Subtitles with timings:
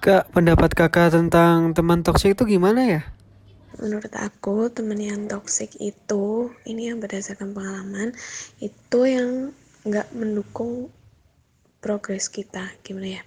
[0.00, 3.02] Kak, pendapat kakak tentang teman toksik itu gimana ya?
[3.76, 8.16] Menurut aku, teman yang toksik itu, ini yang berdasarkan pengalaman,
[8.64, 9.52] itu yang
[9.84, 10.88] nggak mendukung
[11.84, 12.72] progres kita.
[12.80, 13.22] Gimana ya?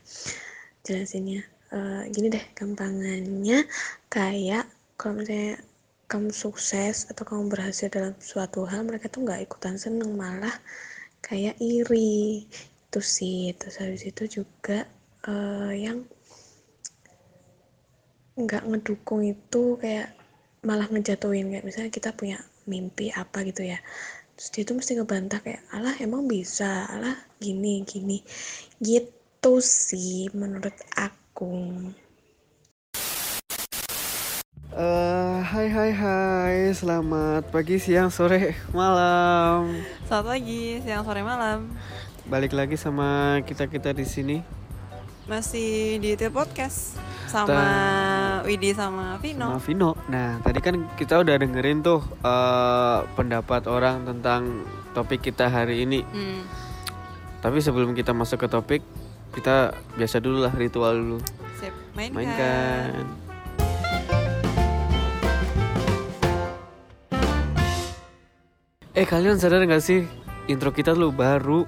[0.82, 1.46] Jelasinnya.
[1.70, 3.70] Uh, gini deh, gampangannya
[4.10, 4.66] kayak
[4.98, 5.62] kalau misalnya
[6.10, 10.58] kamu sukses atau kamu berhasil dalam suatu hal, mereka tuh nggak ikutan seneng, malah
[11.21, 12.50] kayak iri.
[12.90, 13.54] Itu sih.
[13.62, 14.90] Terus habis itu juga
[15.30, 16.10] uh, yang
[18.33, 20.10] nggak ngedukung itu kayak
[20.65, 23.78] malah ngejatuhin kayak misalnya kita punya mimpi apa gitu ya
[24.33, 28.25] terus dia tuh mesti ngebantah kayak alah emang bisa alah gini gini
[28.82, 31.54] gitu sih menurut aku
[34.73, 39.86] Uh, hai hai hai, selamat pagi, siang, sore, malam.
[40.09, 41.69] Selamat pagi, siang, sore, malam.
[42.25, 44.38] Balik lagi sama kita kita di sini.
[45.30, 46.97] Masih di Til Podcast
[47.33, 47.53] sama
[48.44, 49.56] Widi sama Vino.
[49.56, 49.92] Sama Vino.
[50.11, 56.03] Nah, tadi kan kita udah dengerin tuh uh, pendapat orang tentang topik kita hari ini.
[56.03, 56.44] Hmm.
[57.39, 58.81] Tapi sebelum kita masuk ke topik,
[59.31, 61.19] kita biasa dulu lah ritual dulu.
[61.59, 62.16] Sip, mainkan.
[62.19, 63.03] mainkan.
[68.94, 70.05] Eh kalian sadar gak sih
[70.45, 71.66] intro kita tuh baru?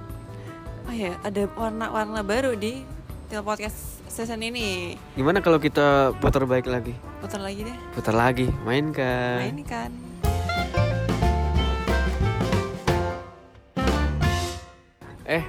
[0.85, 2.85] Oh ya, ada warna-warna baru di
[3.25, 4.93] Til Podcast season ini.
[5.17, 6.93] Gimana kalau kita putar baik lagi?
[7.17, 7.77] Putar lagi deh.
[7.97, 9.49] Putar lagi, mainkan.
[9.49, 9.89] Mainkan.
[15.25, 15.41] Eh,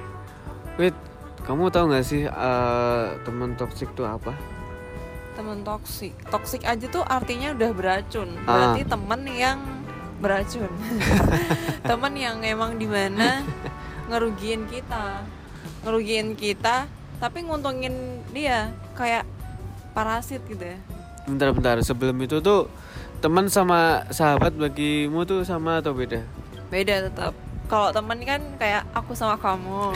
[0.81, 0.97] wait,
[1.45, 4.33] kamu tahu nggak sih uh, teman toksik itu apa?
[5.37, 8.33] Teman toksik, toksik aja tuh artinya udah beracun.
[8.49, 8.73] Ah.
[8.73, 9.61] Berarti teman yang
[10.17, 10.73] beracun.
[11.93, 13.45] teman yang emang di mana
[14.09, 15.21] ngerugiin kita,
[15.85, 19.25] ngerugiin kita tapi nguntungin dia kayak
[19.97, 20.77] parasit gitu ya.
[21.25, 22.69] Bentar-bentar sebelum itu tuh
[23.17, 26.21] teman sama sahabat bagimu tuh sama atau beda?
[26.69, 27.33] Beda tetap.
[27.67, 29.91] Kalau teman kan kayak aku sama kamu.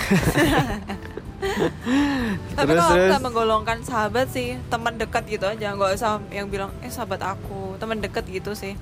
[2.58, 5.72] Tapi kalau aku menggolongkan sahabat sih teman dekat gitu aja.
[5.78, 7.78] Nggak usah yang bilang eh sahabat aku.
[7.80, 8.76] Teman dekat gitu sih.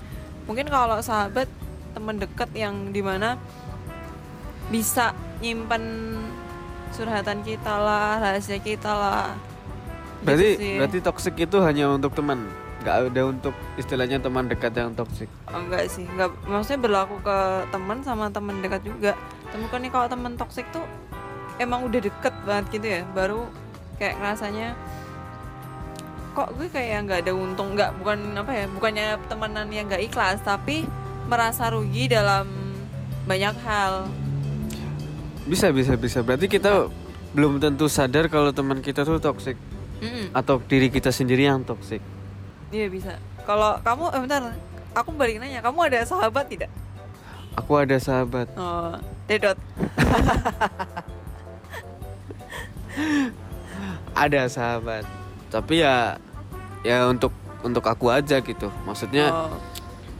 [0.49, 1.45] Mungkin kalau sahabat
[1.93, 3.37] teman dekat yang di mana
[4.73, 6.15] bisa nyimpen
[6.95, 9.33] curhatan kita lah rahasia kita lah.
[10.23, 12.49] Berarti gitu berarti toksik itu hanya untuk teman?
[12.79, 16.31] Nggak ada untuk istilahnya teman dekat yang toksik oh, enggak sih enggak.
[16.47, 17.37] Maksudnya berlaku ke
[17.71, 19.13] teman sama teman dekat juga.
[19.51, 20.85] Temukan nih kalau teman toksik tuh
[21.59, 23.01] emang udah deket banget gitu ya?
[23.11, 23.51] Baru
[23.99, 24.79] kayak rasanya
[26.37, 27.75] kok gue kayak nggak ada untung?
[27.75, 28.65] Nggak bukan apa ya?
[28.71, 30.87] Bukannya temenan yang nggak ikhlas tapi
[31.27, 32.47] merasa rugi dalam
[33.29, 34.09] banyak hal
[35.49, 36.21] bisa bisa bisa.
[36.21, 36.85] Berarti kita
[37.33, 39.57] belum tentu sadar kalau teman kita tuh toxic.
[39.99, 41.99] Mm Atau diri kita sendiri yang toxic.
[42.69, 43.17] Iya bisa.
[43.49, 44.53] Kalau kamu eh, bentar,
[44.93, 46.69] aku balik nanya, kamu ada sahabat tidak?
[47.57, 48.45] Aku ada sahabat.
[48.53, 48.93] Oh,
[49.25, 49.57] dedot.
[54.23, 55.01] ada sahabat.
[55.49, 56.21] Tapi ya
[56.85, 57.33] ya untuk
[57.65, 58.69] untuk aku aja gitu.
[58.85, 59.57] Maksudnya oh.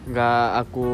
[0.09, 0.89] nggak aku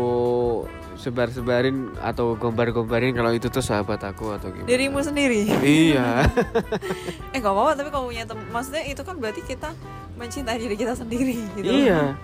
[0.95, 4.67] sebar-sebarin atau gombar-gombarin kalau itu tuh sahabat aku atau gimana?
[4.67, 5.47] Dirimu sendiri?
[5.61, 6.25] Iya.
[7.35, 9.75] Eh gak apa-apa tapi kalau punya teman maksudnya itu kan berarti kita
[10.15, 11.67] mencintai diri kita sendiri gitu.
[11.67, 12.15] Iya.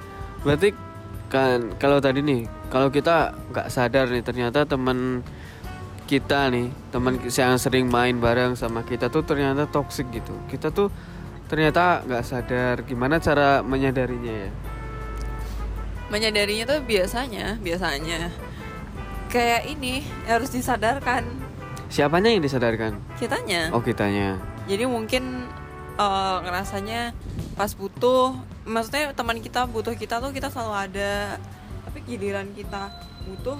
[0.47, 0.71] Berarti
[1.31, 5.23] kan kalau tadi nih kalau kita nggak sadar nih ternyata teman
[6.07, 10.35] kita nih teman yang sering main bareng sama kita tuh ternyata toxic gitu.
[10.47, 10.91] Kita tuh
[11.51, 12.75] ternyata nggak sadar.
[12.87, 14.51] Gimana cara menyadarinya ya?
[16.11, 18.31] Menyadarinya tuh biasanya biasanya
[19.31, 21.23] kayak ini harus disadarkan.
[21.87, 22.99] Siapanya yang disadarkan?
[23.15, 23.71] Kitanya.
[23.71, 24.35] Oh kitanya.
[24.67, 25.47] Jadi mungkin
[25.95, 27.15] uh, ngerasanya
[27.55, 28.35] pas butuh
[28.67, 31.41] maksudnya teman kita butuh kita tuh kita selalu ada
[31.87, 32.91] tapi giliran kita
[33.25, 33.57] butuh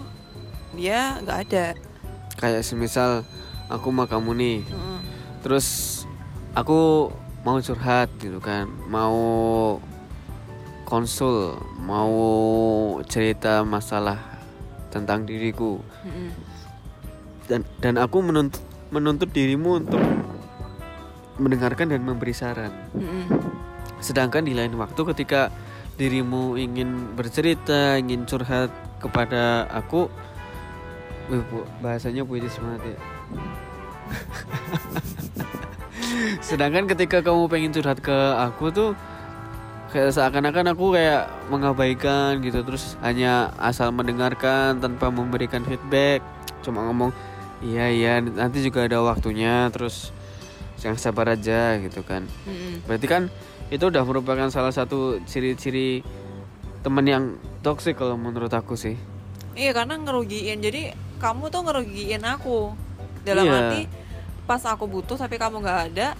[0.76, 1.66] dia nggak ada.
[2.36, 3.24] Kayak semisal
[3.72, 4.60] aku mau kamu nih.
[4.68, 5.00] Mm.
[5.42, 5.68] terus
[6.54, 7.10] aku
[7.42, 9.82] mau curhat gitu kan mau
[10.86, 12.14] konsul mau
[13.10, 14.31] cerita masalah
[14.92, 16.30] tentang diriku mm-hmm.
[17.48, 18.60] dan dan aku menuntut
[18.92, 20.04] menuntut dirimu untuk
[21.40, 23.26] mendengarkan dan memberi saran mm-hmm.
[24.04, 25.48] sedangkan di lain waktu ketika
[25.96, 30.12] dirimu ingin bercerita ingin curhat kepada aku
[31.32, 32.98] Wih, bu, bahasanya puitis banget ya
[36.48, 38.92] sedangkan ketika kamu pengen curhat ke aku tuh
[39.92, 42.64] kayak seakan-akan aku kayak mengabaikan gitu.
[42.64, 46.24] Terus hanya asal mendengarkan tanpa memberikan feedback.
[46.64, 47.12] Cuma ngomong
[47.62, 49.68] iya iya nanti juga ada waktunya.
[49.70, 50.16] Terus
[50.82, 52.26] yang sabar aja gitu kan.
[52.50, 52.82] Mm-mm.
[52.90, 53.24] berarti kan
[53.70, 56.02] itu udah merupakan salah satu ciri-ciri
[56.82, 57.24] teman yang
[57.62, 58.98] toksik kalau menurut aku sih.
[59.54, 60.58] Iya karena ngerugiin.
[60.60, 60.90] Jadi
[61.22, 62.74] kamu tuh ngerugiin aku.
[63.22, 63.54] Dalam Iya.
[63.62, 63.82] arti
[64.50, 66.18] pas aku butuh tapi kamu nggak ada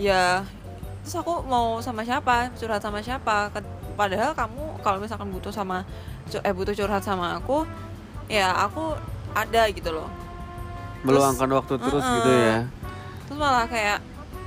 [0.00, 0.42] ya
[1.00, 3.52] terus aku mau sama siapa curhat sama siapa.
[3.96, 5.84] Padahal kamu kalau misalkan butuh sama
[6.30, 7.66] eh butuh curhat sama aku
[8.30, 8.96] ya aku
[9.36, 10.08] ada gitu loh.
[11.04, 12.16] Meluangkan waktu terus Uh-uh.
[12.20, 12.58] gitu ya.
[13.26, 13.98] Terus malah kayak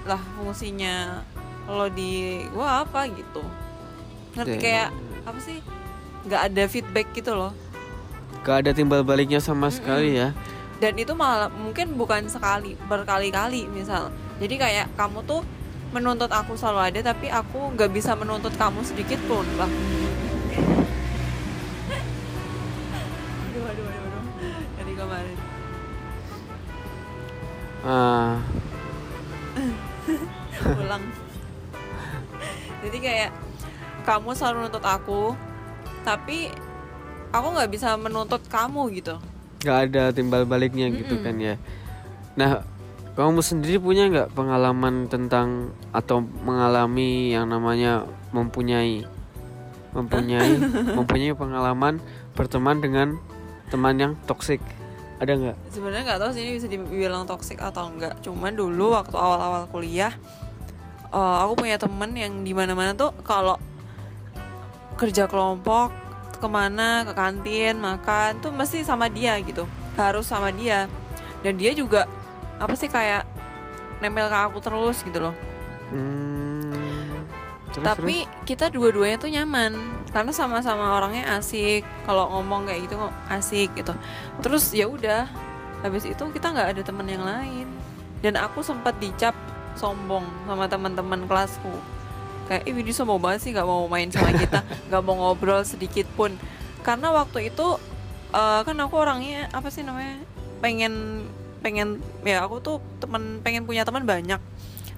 [0.04, 1.24] lah fungsinya
[1.70, 3.44] lo di gua apa gitu.
[4.34, 4.62] Ngerti Ya.
[4.62, 4.90] kayak
[5.24, 5.60] apa sih?
[6.26, 7.54] Nggak ada feedback gitu loh.
[8.44, 10.36] Gak ada timbal baliknya sama sekali ya.
[10.84, 14.12] Dan itu malah mungkin bukan sekali berkali-kali misal.
[14.44, 15.48] Jadi kayak kamu tuh
[15.94, 19.70] menuntut aku selalu ada tapi aku nggak bisa menuntut kamu sedikit pun lah
[23.46, 24.24] aduh aduh aduh aduh
[24.82, 25.38] dari kemarin.
[27.84, 28.42] Ah.
[30.64, 31.04] Ulang
[32.84, 33.32] jadi kayak
[34.04, 35.38] kamu selalu menuntut aku
[36.04, 36.52] tapi
[37.32, 39.22] aku nggak bisa menuntut kamu gitu.
[39.64, 41.26] Nggak ada timbal baliknya gitu Mm-mm.
[41.26, 41.56] kan ya.
[42.36, 42.66] Nah
[43.14, 49.06] kamu sendiri punya nggak pengalaman tentang atau mengalami yang namanya mempunyai
[49.94, 50.58] mempunyai
[50.98, 52.02] mempunyai pengalaman
[52.34, 53.08] berteman dengan
[53.70, 54.58] teman yang toksik
[55.22, 55.58] ada nggak?
[55.70, 60.12] Sebenarnya nggak tahu sih ini bisa dibilang toksik atau enggak cuman dulu waktu awal-awal kuliah
[61.14, 63.62] eh, aku punya temen yang di mana-mana tuh kalau
[64.98, 65.94] kerja kelompok
[66.44, 69.64] ke mana ke kantin makan tuh mesti sama dia gitu.
[69.96, 70.90] Harus sama dia.
[71.40, 72.10] Dan dia juga
[72.60, 73.26] apa sih kayak
[74.04, 75.36] nempel ke aku terus gitu loh.
[75.94, 77.24] Hmm,
[77.72, 79.72] terus, tapi kita dua-duanya tuh nyaman
[80.12, 83.94] karena sama-sama orangnya asik kalau ngomong kayak gitu kok asik gitu.
[84.44, 85.26] Terus ya udah
[85.82, 87.68] habis itu kita nggak ada teman yang lain.
[88.24, 89.36] Dan aku sempat dicap
[89.76, 91.74] sombong sama teman-teman kelasku.
[92.48, 96.08] Kayak ih Widi sombong banget sih nggak mau main sama kita nggak mau ngobrol sedikit
[96.16, 96.36] pun.
[96.84, 97.80] Karena waktu itu
[98.36, 100.20] eh, kan aku orangnya apa sih namanya
[100.64, 101.28] pengen
[101.64, 104.38] pengen ya aku tuh temen pengen punya teman banyak.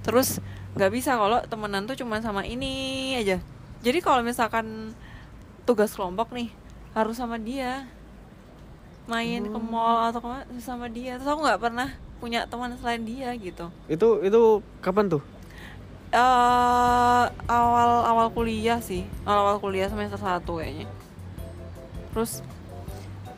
[0.01, 0.41] Terus
[0.73, 3.37] nggak bisa kalau temenan tuh cuma sama ini aja.
[3.85, 4.97] Jadi kalau misalkan
[5.69, 6.49] tugas kelompok nih
[6.97, 7.85] harus sama dia.
[9.05, 11.21] Main ke mall atau ke mana sama dia.
[11.21, 13.69] Terus aku nggak pernah punya teman selain dia gitu.
[13.85, 15.21] Itu itu kapan tuh?
[16.09, 19.05] Eh awal awal kuliah sih.
[19.21, 20.89] Awal awal kuliah semester satu kayaknya.
[22.09, 22.41] Terus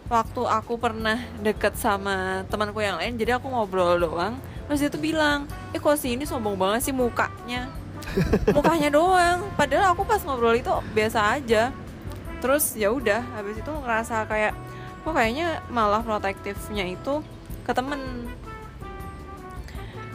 [0.07, 4.99] waktu aku pernah deket sama temanku yang lain jadi aku ngobrol doang terus dia tuh
[5.03, 7.71] bilang eh kok si ini sombong banget sih mukanya?
[8.55, 11.71] Mukanya doang padahal aku pas ngobrol itu biasa aja.
[12.43, 14.53] Terus ya udah habis itu ngerasa kayak
[15.03, 17.23] kok kayaknya malah protektifnya itu
[17.63, 18.27] ke temen.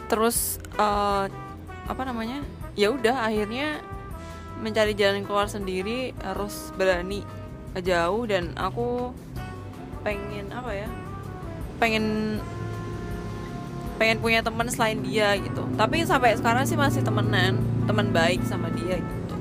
[0.05, 1.25] Terus eh,
[1.89, 2.45] apa namanya
[2.77, 3.81] ya udah akhirnya
[4.61, 7.25] mencari jalan keluar sendiri harus berani
[7.81, 9.11] jauh dan aku
[10.03, 10.87] pengen apa ya
[11.77, 12.37] pengen
[13.95, 18.67] pengen punya teman selain dia gitu tapi sampai sekarang sih masih temenan teman baik sama
[18.73, 19.35] dia gitu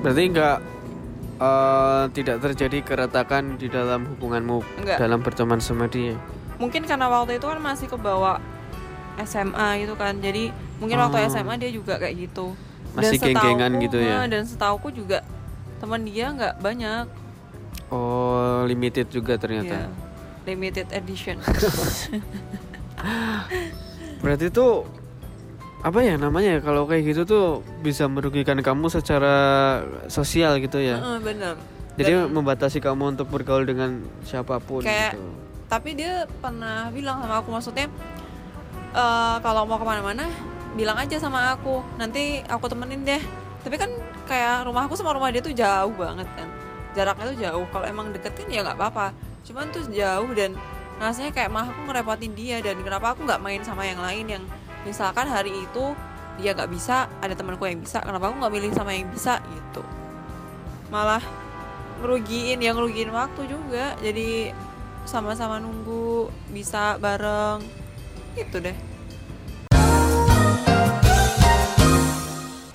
[0.00, 0.56] berarti nggak
[1.38, 4.98] eh, tidak terjadi keretakan di dalam hubunganmu Nggak.
[4.98, 6.14] dalam berteman sama dia
[6.56, 8.36] mungkin karena waktu itu kan masih kebawa
[9.18, 11.28] SMA gitu kan jadi mungkin waktu Oh.
[11.28, 12.52] SMA dia juga kayak gitu
[12.90, 14.24] Masih geng-gengan gitu ya?
[14.24, 15.22] eh, dan setauku juga
[15.78, 17.04] teman dia nggak banyak
[17.90, 19.86] oh limited juga ternyata.
[19.86, 20.10] Ya
[20.48, 21.36] limited edition.
[24.20, 24.84] Berarti tuh
[25.80, 27.44] apa ya namanya ya kalau kayak gitu tuh
[27.80, 29.36] bisa merugikan kamu secara
[30.12, 31.00] sosial gitu ya.
[31.00, 31.54] Heeh, bener
[31.96, 35.28] Jadi Dan- membatasi kamu untuk bergaul dengan siapa pun Kayak- gitu.
[35.68, 37.86] tapi dia pernah bilang sama aku maksudnya
[38.90, 40.28] eh, kalau mau ke mana-mana
[40.76, 41.80] bilang aja sama aku.
[41.96, 43.22] Nanti aku temenin deh.
[43.60, 43.90] Tapi kan
[44.24, 46.48] kayak rumahku sama rumah dia tuh jauh banget kan
[46.96, 47.66] jaraknya tuh jauh.
[47.70, 49.14] Kalau emang deketin ya nggak apa-apa.
[49.46, 50.54] Cuman tuh jauh dan
[51.00, 54.44] rasanya kayak mah aku ngerepotin dia dan kenapa aku nggak main sama yang lain yang
[54.84, 55.96] misalkan hari itu
[56.36, 59.40] dia nggak bisa ada temanku yang bisa kenapa aku nggak milih sama yang bisa?
[59.48, 59.82] Gitu.
[60.92, 61.22] Malah
[62.04, 63.96] ngerugiin yang ngerugiin waktu juga.
[64.00, 64.52] Jadi
[65.08, 67.64] sama-sama nunggu bisa bareng.
[68.36, 68.89] Gitu deh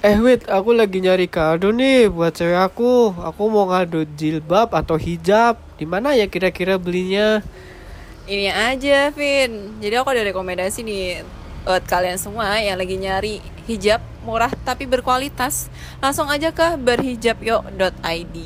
[0.06, 3.10] Eh wait, aku lagi nyari kado nih buat cewek aku.
[3.26, 5.58] Aku mau ngadu jilbab atau hijab.
[5.82, 7.42] Di mana ya kira-kira belinya?
[8.26, 11.22] ini aja Vin jadi aku ada rekomendasi nih
[11.66, 15.70] buat kalian semua yang lagi nyari hijab murah tapi berkualitas
[16.02, 18.38] langsung aja ke berhijabyo.id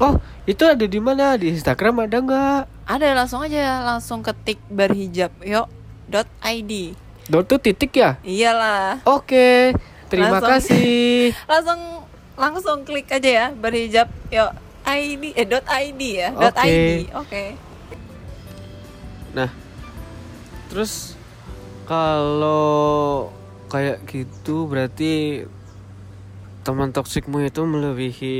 [0.00, 0.16] Oh,
[0.48, 1.36] itu ada di mana?
[1.36, 2.88] Di Instagram ada nggak?
[2.88, 6.72] ada langsung aja langsung ketik berhijabyo.id
[7.30, 8.18] Dot tuh titik ya?
[8.26, 9.06] Iyalah.
[9.06, 9.70] Oke.
[10.10, 10.50] Terima Langsung.
[10.50, 11.30] kasih.
[11.50, 11.80] Langsung
[12.40, 14.48] langsung klik aja ya berhijab yuk
[14.88, 16.64] ID eh dot ID ya dot Oke.
[16.64, 17.44] ID oke
[19.30, 19.46] Nah,
[20.66, 21.14] terus
[21.86, 23.30] kalau
[23.70, 25.46] kayak gitu berarti
[26.66, 28.36] teman toksikmu itu melebihi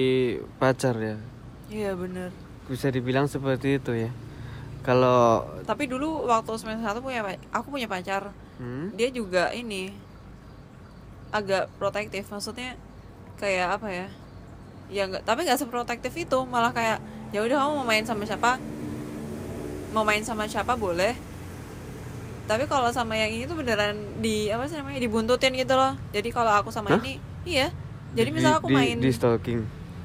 [0.59, 1.17] pacar ya?
[1.71, 2.35] iya bener
[2.67, 4.11] Bisa dibilang seperti itu ya.
[4.83, 7.23] Kalau tapi dulu waktu semester satu punya
[7.55, 9.95] aku punya pacar hmm, dia juga ini
[11.31, 12.27] agak protektif.
[12.27, 12.75] Maksudnya
[13.37, 14.07] kayak apa ya?
[14.89, 16.39] Ya nggak tapi nggak seprotektif itu.
[16.45, 16.99] Malah kayak
[17.31, 18.59] ya udah kamu mau main sama siapa?
[19.91, 21.15] Mau main sama siapa boleh.
[22.45, 25.95] Tapi kalau sama yang ini tuh beneran di apa sih namanya dibuntutin gitu loh.
[26.11, 26.99] Jadi kalau aku sama Hah?
[26.99, 27.71] ini iya.
[28.11, 29.63] Jadi di- misal aku di, main di stalking.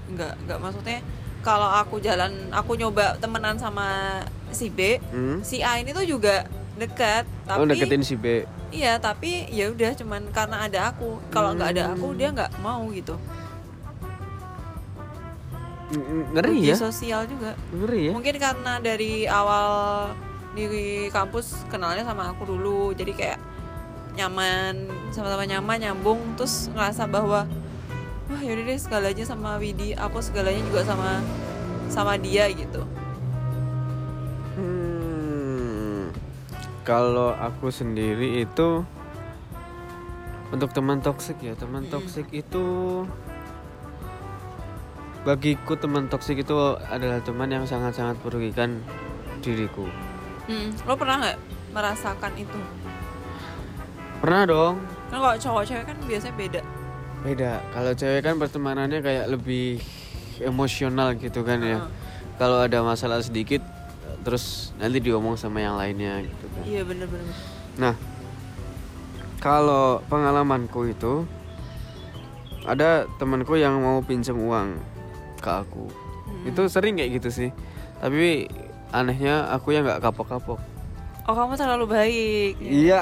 [0.08, 0.60] nggak nggak.
[0.62, 1.02] Maksudnya
[1.42, 5.42] kalau aku jalan aku nyoba temenan sama si B Hmm?
[5.42, 8.44] si A ini tuh juga dekat tapi Oh, deketin si B.
[8.70, 11.20] Iya, tapi ya udah cuman karena ada aku.
[11.30, 13.16] Kalau nggak ada aku dia nggak mau gitu.
[15.86, 16.76] Ng- Ngeri Uji ya?
[16.76, 17.54] sosial juga.
[17.72, 18.12] Ngeri ya?
[18.12, 19.68] Mungkin karena dari awal
[20.52, 20.66] di
[21.10, 23.40] kampus kenalnya sama aku dulu, jadi kayak
[24.16, 27.44] nyaman, sama-sama nyaman, nyambung, terus ngerasa bahwa
[28.26, 31.20] wah yaudah deh segalanya sama Widi, aku segalanya juga sama
[31.88, 32.88] sama dia gitu.
[36.86, 38.86] Kalau aku sendiri itu
[40.48, 41.92] untuk teman toksik ya teman Mm.
[41.92, 42.64] toksik itu
[45.26, 46.54] bagiku teman toksik itu
[46.86, 48.78] adalah teman yang sangat-sangat merugikan
[49.42, 49.90] diriku
[50.46, 51.38] Hmm, lo pernah nggak
[51.74, 52.60] merasakan itu?
[54.16, 54.76] pernah dong
[55.06, 56.62] Kan kalau cowok cewek kan biasanya beda.
[57.22, 59.82] beda kalau cewek kan pertemanannya kayak lebih
[60.40, 61.90] emosional gitu kan ya Heeh.
[62.38, 63.66] kalau ada masalah sedikit
[64.26, 67.36] terus nanti diomong sama yang lainnya gitu kan Iya bener-bener.
[67.78, 67.94] Nah,
[69.38, 71.28] kalau pengalamanku itu
[72.66, 74.82] ada temanku yang mau pinjam uang
[75.38, 75.86] ke aku.
[76.26, 76.50] Hmm.
[76.50, 77.50] Itu sering kayak gitu sih.
[78.02, 78.50] Tapi
[78.90, 80.58] anehnya aku yang nggak kapok-kapok.
[81.26, 82.54] Oh kamu terlalu baik.
[82.62, 83.02] Iya.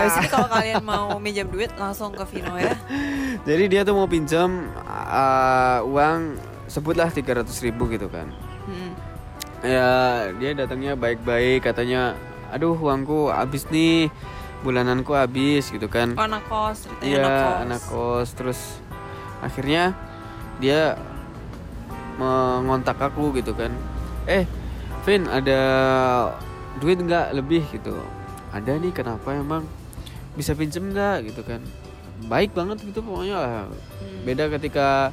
[0.00, 2.76] Habis ini kalau kalian mau minjam duit langsung ke Vino ya.
[3.48, 8.28] Jadi dia tuh mau pinjam uh, uang sebutlah 300 ribu gitu kan.
[8.68, 9.13] Hmm.
[9.64, 12.12] Ya dia datangnya baik-baik katanya,
[12.52, 14.12] aduh uangku habis nih,
[14.60, 16.12] bulananku habis gitu kan.
[16.20, 17.56] Oh, anak kos, Iya, anak kos.
[17.64, 18.28] anak kos.
[18.36, 18.60] Terus
[19.40, 19.96] akhirnya
[20.60, 21.00] dia
[22.20, 23.72] mengontak aku gitu kan.
[24.28, 24.44] Eh,
[25.08, 25.60] Vin, ada
[26.80, 27.96] duit nggak lebih gitu?
[28.52, 29.64] Ada nih, kenapa emang?
[30.36, 31.60] Bisa pinjem nggak gitu kan?
[32.28, 33.64] Baik banget gitu pokoknya lah.
[33.68, 34.20] Hmm.
[34.24, 35.12] Beda ketika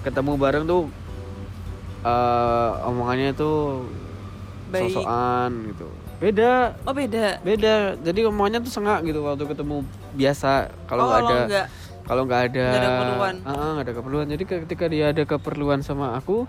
[0.00, 0.88] ketemu bareng tuh
[2.04, 3.86] eh, omongannya tuh
[4.70, 4.92] Baik.
[4.94, 5.88] sosokan gitu.
[6.20, 7.40] Beda, Oh beda.
[7.40, 7.96] beda.
[8.04, 9.82] Jadi omongannya tuh sengak gitu waktu ketemu
[10.14, 10.68] biasa.
[10.84, 11.62] Kalau oh, nggak ada
[12.10, 13.34] kalau nggak ada Nggak ada keperluan.
[13.46, 16.42] Ah, nggak ada keperluan jadi ketika dia ada keperluan sama aku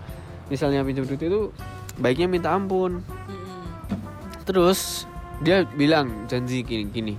[0.50, 1.54] misalnya pinjam duit itu
[2.02, 3.62] baiknya minta ampun Mm-mm.
[4.42, 5.06] terus
[5.38, 7.14] dia bilang janji gini gini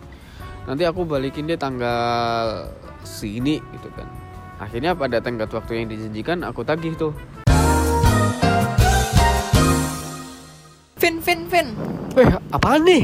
[0.68, 2.68] nanti aku balikin dia tanggal
[3.08, 4.12] segini gitu kan
[4.60, 7.16] akhirnya pada tenggat waktu yang dijanjikan aku tagih tuh
[11.04, 11.68] Vin, Vin, Vin.
[12.16, 13.04] Eh, apaan nih?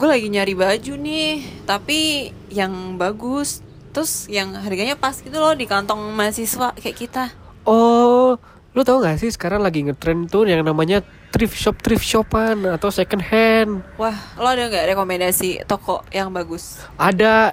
[0.00, 3.60] Gue lagi nyari baju nih, tapi yang bagus.
[3.92, 7.36] Terus yang harganya pas gitu loh di kantong mahasiswa kayak kita.
[7.68, 8.40] Oh,
[8.72, 11.04] lu tau gak sih sekarang lagi ngetren tuh yang namanya
[11.36, 13.84] thrift shop thrift shopan atau second hand.
[14.00, 16.80] Wah, lo ada nggak rekomendasi toko yang bagus?
[16.96, 17.52] Ada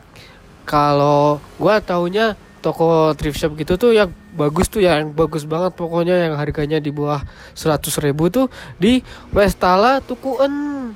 [0.63, 4.07] kalau gua taunya toko thrift shop gitu tuh yang
[4.39, 7.19] bagus tuh yang bagus banget pokoknya yang harganya di bawah
[7.51, 8.47] 100 ribu tuh
[8.79, 9.03] di
[9.35, 10.95] Westala Tukuen.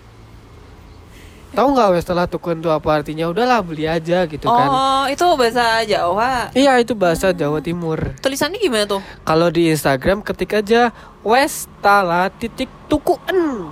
[1.52, 3.28] Tahu nggak Westala Tukuen tuh apa artinya?
[3.28, 4.68] Udahlah beli aja gitu kan.
[4.72, 6.56] Oh, itu bahasa Jawa.
[6.56, 8.16] Iya itu bahasa Jawa Timur.
[8.24, 9.02] Tulisannya gimana tuh?
[9.28, 10.96] Kalau di Instagram ketik aja
[11.28, 13.68] Westala titik Tukuen.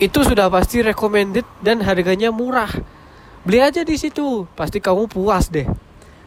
[0.00, 2.72] Itu sudah pasti recommended dan harganya murah.
[3.44, 5.68] Beli aja di situ, pasti kamu puas deh.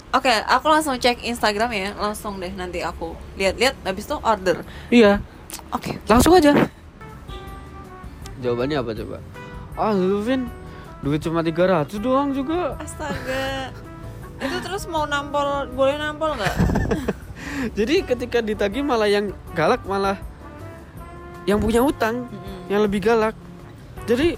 [0.08, 4.64] Oke, aku langsung cek Instagram ya, langsung deh nanti aku lihat-lihat habis itu order.
[4.88, 5.20] Iya,
[5.72, 6.00] Oke.
[6.08, 6.54] langsung aja.
[8.38, 9.18] jawabannya apa coba
[9.74, 10.46] ah lu Vin
[11.02, 13.74] duit cuma 300 doang juga Astaga.
[14.38, 16.56] itu terus mau nampol, boleh nampol nggak?
[17.78, 20.22] jadi ketika ditagih malah yang galak malah
[21.50, 22.70] yang punya utang Mm-mm.
[22.70, 23.34] yang lebih galak
[24.06, 24.38] jadi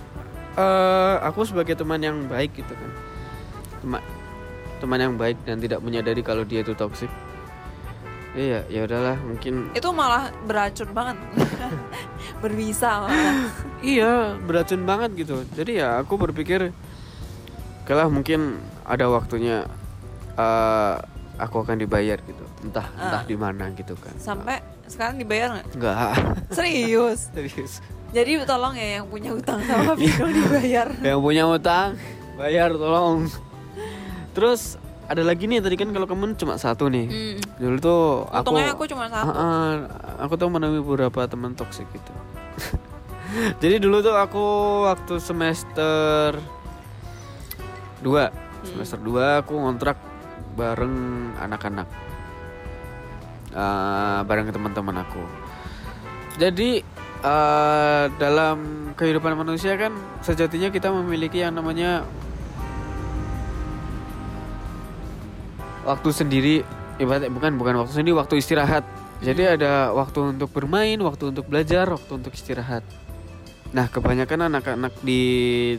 [0.56, 2.92] eh, aku sebagai teman yang baik gitu kan
[3.84, 4.02] teman
[4.80, 7.12] teman yang baik dan tidak menyadari kalau dia itu toksik
[8.32, 11.18] iya ya udahlah mungkin Itu malah beracun banget.
[12.42, 13.52] Berbisa malah.
[13.82, 16.72] iya beracun banget gitu jadi ya aku berpikir
[17.82, 19.66] oke lah mungkin ada waktunya
[20.34, 20.96] eh,
[21.36, 23.26] aku akan dibayar gitu entah entah Ah.
[23.26, 25.68] di mana gitu kan Sampai sekarang dibayar nggak?
[25.74, 25.98] enggak
[26.58, 27.28] Serius.
[27.30, 30.88] serius Jadi tolong ya yang punya utang sama Vino dibayar.
[31.00, 31.94] yang punya utang
[32.36, 33.28] bayar tolong
[34.40, 34.80] terus
[35.12, 37.12] ada lagi nih tadi kan kalau kamu cuma satu nih.
[37.12, 37.38] Hmm.
[37.60, 39.28] dulu tuh aku Untungnya aku cuma satu.
[39.28, 39.72] Ah, ah,
[40.24, 42.14] aku tuh menemui beberapa teman toksik gitu.
[43.62, 44.46] Jadi dulu tuh aku
[44.88, 46.40] waktu semester
[48.00, 50.00] 2 semester 2 aku ngontrak
[50.56, 50.96] bareng
[51.36, 51.90] anak-anak.
[53.52, 55.20] Ah, bareng teman-teman aku.
[56.40, 56.80] Jadi
[57.26, 58.58] eh, dalam
[58.96, 59.92] kehidupan manusia kan
[60.24, 62.08] sejatinya kita memiliki yang namanya
[65.90, 66.56] waktu sendiri
[67.02, 68.86] ibaratnya bukan bukan waktu sendiri waktu istirahat
[69.26, 72.86] jadi ada waktu untuk bermain waktu untuk belajar waktu untuk istirahat
[73.74, 75.22] nah kebanyakan anak-anak di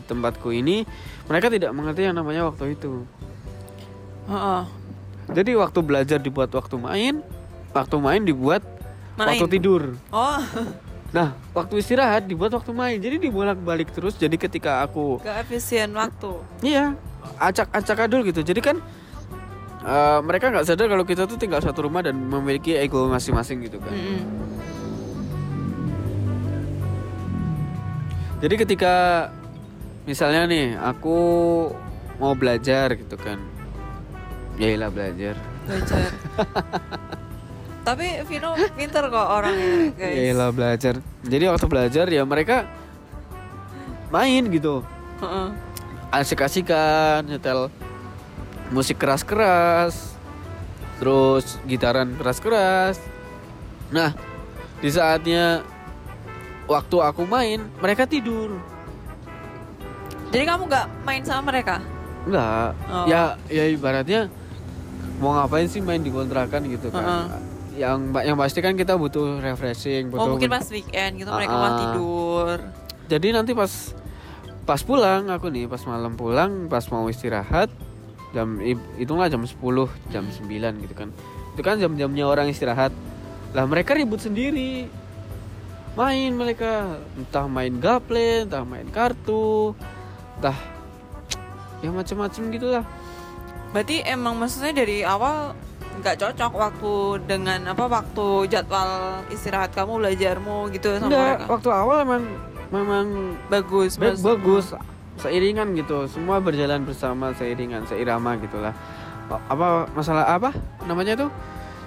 [0.03, 0.83] tempatku ini
[1.31, 3.07] mereka tidak mengerti yang namanya waktu itu
[4.27, 4.63] Heeh.
[5.31, 7.23] jadi waktu belajar dibuat waktu main
[7.71, 8.63] waktu main dibuat
[9.15, 9.35] Main.
[9.39, 10.39] waktu tidur Oh,
[11.11, 16.31] nah waktu istirahat dibuat waktu main jadi dibolak-balik terus jadi ketika aku gak efisien waktu.
[16.63, 16.95] Iya,
[17.35, 18.39] acak-acak adul gitu.
[18.39, 18.79] Jadi kan
[19.81, 23.77] eh, mereka nggak sadar kalau kita tuh tinggal satu rumah dan memiliki ego masing-masing gitu
[23.81, 23.93] kan.
[23.93, 24.21] Mm-mm.
[28.41, 28.93] Jadi ketika
[30.09, 31.17] misalnya nih aku
[32.17, 33.37] mau belajar gitu kan,
[34.57, 35.37] ya belajar.
[35.69, 36.09] Belajar.
[37.87, 40.13] Tapi Vino pinter kok orangnya, guys.
[40.17, 40.93] Ya belajar.
[41.25, 42.69] Jadi waktu belajar ya mereka
[44.13, 44.85] main gitu,
[45.21, 45.47] Heeh.
[46.13, 47.69] asik-asikan, nyetel
[48.71, 50.15] musik keras-keras,
[50.97, 52.97] terus gitaran keras-keras.
[53.91, 54.15] Nah,
[54.79, 55.61] di saatnya
[56.65, 58.55] waktu aku main, mereka tidur.
[60.31, 61.83] Jadi kamu nggak main sama mereka?
[62.23, 62.71] Enggak.
[62.87, 63.05] Oh.
[63.05, 64.31] Ya ya ibaratnya
[65.19, 67.03] mau ngapain sih main di kontrakan gitu kan.
[67.03, 67.25] Heeh.
[67.83, 71.59] Yang yang pasti kan kita butuh refreshing, butuh Oh mungkin pas weekend gitu mereka Ah,
[71.59, 71.79] malah ah.
[71.83, 72.57] tidur.
[73.11, 73.71] Jadi nanti pas
[74.63, 77.67] pas pulang aku nih, pas malam pulang, pas mau istirahat
[78.31, 78.59] jam
[78.95, 79.55] hitunglah jam 10,
[80.11, 81.09] jam 9 gitu kan.
[81.55, 82.95] Itu kan jam-jamnya orang istirahat.
[83.51, 84.87] Lah mereka ribut sendiri.
[85.91, 89.75] Main mereka, entah main gaple, entah main kartu,
[90.39, 90.55] entah
[91.83, 92.85] ya macam-macam gitulah.
[93.75, 95.51] Berarti emang maksudnya dari awal
[95.99, 96.93] nggak cocok waktu
[97.27, 101.51] dengan apa waktu jadwal istirahat kamu belajarmu gitu sama Enggak, mereka.
[101.51, 102.23] waktu awal memang
[102.71, 103.05] memang
[103.51, 104.71] Bagus, bagus
[105.21, 106.09] seiringan gitu.
[106.09, 108.73] Semua berjalan bersama seiringan seirama gitulah.
[109.29, 110.51] A- apa masalah apa
[110.83, 111.29] namanya tuh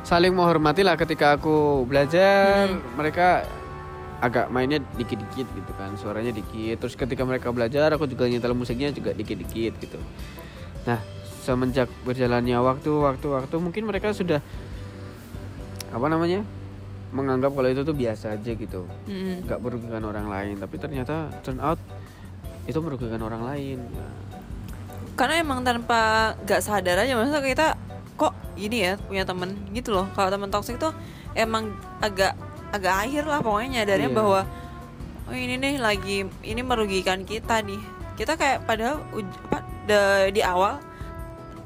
[0.06, 2.70] saling menghormati lah ketika aku belajar.
[2.94, 3.44] Mereka
[4.24, 6.80] agak mainnya dikit-dikit gitu kan suaranya dikit.
[6.80, 9.98] Terus ketika mereka belajar aku juga nyetel musiknya juga dikit-dikit gitu.
[10.86, 11.02] Nah
[11.44, 14.40] semenjak berjalannya waktu waktu waktu mungkin mereka sudah
[15.92, 16.40] apa namanya
[17.14, 18.88] menganggap kalau itu tuh biasa aja gitu.
[19.06, 19.44] Mm-mm.
[19.46, 21.76] nggak merugikan orang lain tapi ternyata turn out
[22.64, 24.12] itu merugikan orang lain Nah,
[25.14, 26.00] Karena emang tanpa
[26.42, 27.66] nggak sadar aja maksudnya kita
[28.14, 30.06] kok ini ya punya temen gitu loh.
[30.10, 30.90] Kalau temen toksik tuh
[31.32, 32.34] emang agak
[32.70, 34.16] agak akhir lah pokoknya nyadarnya Iya.
[34.16, 34.40] bahwa
[35.24, 37.78] oh ini nih lagi ini merugikan kita nih.
[38.14, 40.82] Kita kayak padahal uj- apa da- di awal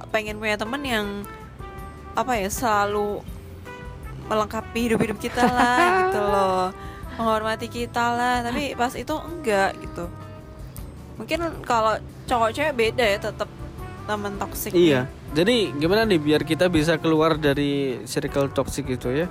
[0.09, 1.07] pengen punya temen yang
[2.13, 3.21] apa ya selalu
[4.25, 6.69] melengkapi hidup-hidup kita lah gitu loh
[7.17, 10.05] menghormati kita lah tapi pas itu enggak gitu
[11.19, 11.99] mungkin kalau
[12.31, 13.51] cowok cewek beda ya tetap
[14.09, 15.05] teman toksik iya.
[15.37, 19.29] jadi gimana nih biar kita bisa keluar dari circle toxic itu ya?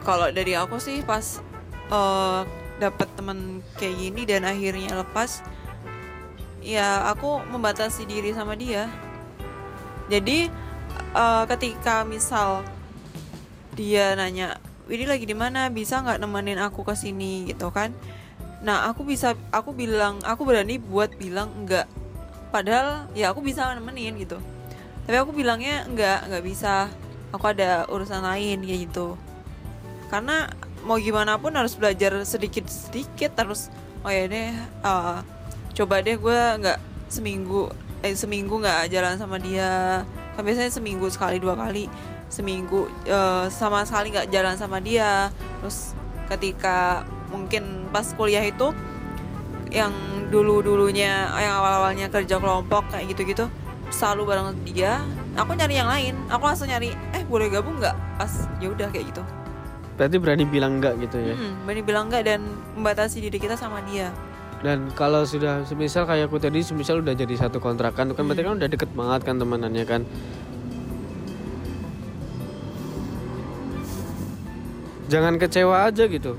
[0.00, 1.44] Kalau dari aku sih pas
[1.92, 2.40] eh
[2.80, 5.44] dapat teman kayak gini dan akhirnya lepas
[6.64, 8.88] ya aku membatasi diri sama dia.
[10.08, 10.48] Jadi
[11.12, 12.64] eh, ketika misal
[13.76, 14.56] dia nanya
[14.88, 15.68] ini lagi di mana?
[15.68, 17.52] Bisa nggak nemenin aku ke sini?
[17.52, 17.92] gitu kan
[18.60, 21.88] nah aku bisa aku bilang aku berani buat bilang enggak.
[22.50, 24.36] Padahal ya aku bisa nemenin gitu.
[25.08, 26.92] Tapi aku bilangnya enggak nggak bisa.
[27.30, 29.14] Aku ada urusan lain kayak gitu.
[30.10, 30.50] Karena
[30.84, 33.68] mau gimana pun harus belajar sedikit sedikit terus
[34.00, 35.18] oh ya deh eh,
[35.76, 36.78] coba deh gue nggak
[37.12, 37.68] seminggu
[38.00, 40.04] eh seminggu nggak jalan sama dia.
[40.36, 41.88] Kan biasanya seminggu sekali dua kali.
[42.28, 45.30] Seminggu eh, sama sekali nggak jalan sama dia.
[45.62, 45.94] Terus
[46.28, 48.74] ketika mungkin pas kuliah itu
[49.70, 49.94] yang
[50.34, 53.44] dulu dulunya yang awal awalnya kerja kelompok kayak gitu gitu
[53.90, 55.02] selalu bareng dia.
[55.38, 56.14] Aku nyari yang lain.
[56.30, 57.94] Aku langsung nyari eh boleh gabung nggak?
[58.18, 59.22] Pas ya udah kayak gitu.
[59.98, 61.34] Berarti berani bilang enggak gitu ya?
[61.34, 62.40] Hmm, berani bilang enggak dan
[62.74, 64.10] membatasi diri kita sama dia.
[64.60, 68.60] dan kalau sudah semisal kayak aku tadi semisal udah jadi satu kontrakan kan berarti kan
[68.60, 70.04] udah deket banget kan temanannya kan?
[75.08, 76.36] Jangan kecewa aja gitu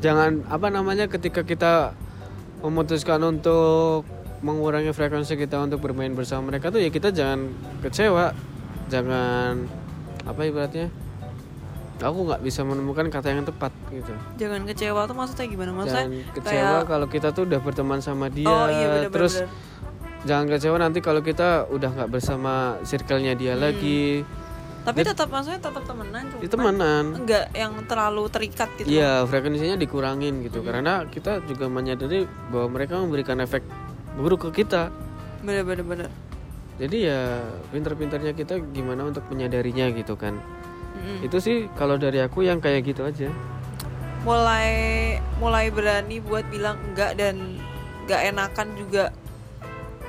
[0.00, 1.96] jangan apa namanya ketika kita
[2.60, 4.04] memutuskan untuk
[4.44, 8.36] mengurangi frekuensi kita untuk bermain bersama mereka tuh ya kita jangan kecewa.
[8.86, 9.66] Jangan
[10.26, 10.90] apa ibaratnya
[11.96, 14.12] aku nggak bisa menemukan kata yang tepat gitu.
[14.36, 15.70] Jangan kecewa tuh maksudnya gimana?
[15.72, 19.40] Maksudnya jangan kecewa kayak kalau kita tuh udah berteman sama dia oh iya bener, terus
[19.40, 19.48] bener.
[20.28, 24.28] jangan kecewa nanti kalau kita udah nggak bersama circle-nya dia lagi
[24.86, 27.04] tapi tetap maksudnya tetap temenan cuma temenan.
[27.18, 30.62] enggak yang terlalu terikat gitu Iya frekuensinya dikurangin gitu.
[30.62, 32.22] Karena kita juga menyadari
[32.54, 33.66] bahwa mereka memberikan efek
[34.14, 34.94] buruk ke kita.
[35.42, 36.08] Bener bener bener.
[36.78, 37.42] Jadi ya
[37.74, 40.38] pinter-pinternya kita gimana untuk menyadarinya gitu kan.
[40.96, 41.28] Mm-mm.
[41.28, 43.28] itu sih kalau dari aku yang kayak gitu aja.
[44.22, 44.70] Mulai
[45.42, 47.58] mulai berani buat bilang enggak dan
[48.06, 49.04] enggak enakan juga.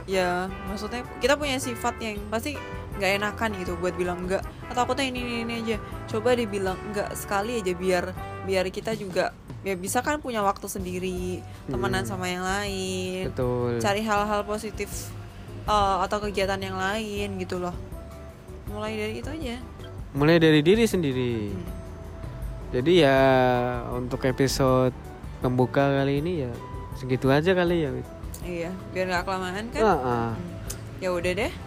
[0.06, 2.56] Ya maksudnya kita punya sifat yang pasti
[2.98, 5.78] nggak enakan gitu buat bilang enggak atau aku tuh ini, ini ini aja.
[6.10, 8.12] Coba dibilang enggak sekali aja biar
[8.44, 9.32] biar kita juga
[9.66, 13.76] ya bisa kan punya waktu sendiri temenan sama yang lain betul.
[13.84, 15.12] cari hal-hal positif
[15.68, 17.76] uh, atau kegiatan yang lain gitu loh.
[18.72, 19.60] Mulai dari itu aja.
[20.16, 21.52] Mulai dari diri sendiri.
[22.72, 23.20] Jadi ya
[23.92, 24.96] untuk episode
[25.40, 26.52] pembuka kali ini ya
[26.96, 27.92] segitu aja kali ya.
[28.48, 29.82] Iya biar nggak kelamaan kan?
[29.84, 30.32] Ah, ah.
[31.04, 31.66] ya udah deh